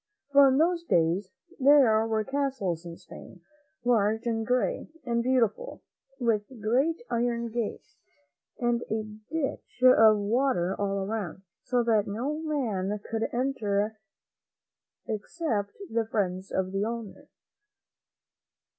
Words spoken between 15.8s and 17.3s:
the friends of the owner.